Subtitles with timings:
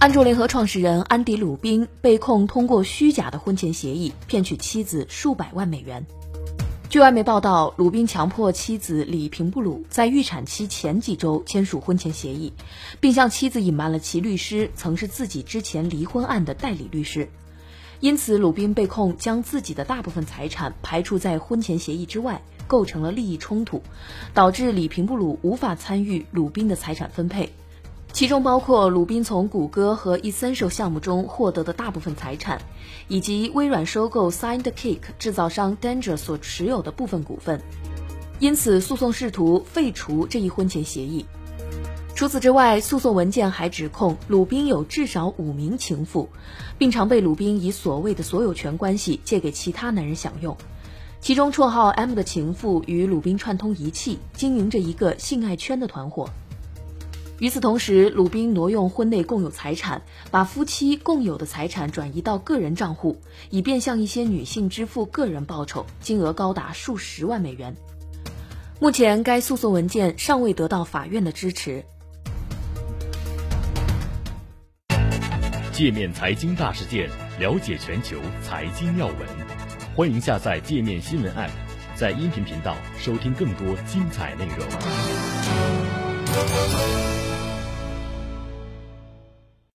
[0.00, 6.06] 安卓联合创始人安迪·鲁宾被控通过虚假的婚前协议骗取妻子数百万美元。
[6.88, 12.54] 据外媒报道，鲁宾强迫妻子李平布鲁在预产期前几周签署婚前协议，
[12.98, 17.28] 并向妻子隐瞒了其律师曾是自己之前离婚案的代理律师。
[18.00, 23.82] 因此，鲁宾被控将自己的大部分财产排除在婚前协议之外，构成了利益冲突，
[24.32, 27.52] 导致李平布鲁无法参与鲁宾的财产分配。
[28.12, 32.60] 其中包括鲁宾从谷歌和 Essential 项目中获得的大部分财产，
[33.08, 37.62] 以及微软收购 SignedCake 制造商 Danger 所持有的部分股份。
[38.38, 41.24] 因此，诉讼试图废除这一婚前协议。
[42.14, 46.28] 除此之外，诉讼文件还指控鲁宾有至少五名情妇，
[46.76, 50.54] 并常被鲁宾以所谓的所有权关系借给其他男人享用。
[51.20, 56.28] 其中，绰号 M 的情妇与鲁宾串通一气，经营着一个性爱圈的团伙。
[57.40, 67.74] 与此同时，鲁宾挪用婚内共有财产，把夫妻共有的财产转移到个人账户，以便向一些女性支付个人报酬，金额高达数十万美元。
[68.78, 71.82] 目前，该诉讼文件尚未得到法院的支持。
[75.72, 79.16] 界面财经大事件，了解全球财经要闻，
[79.96, 81.48] 欢迎下载界面新闻 App，
[81.94, 84.66] 在音频频道收听更多精彩内容。